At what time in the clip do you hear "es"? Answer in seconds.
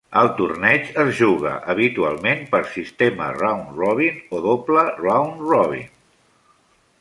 1.01-1.11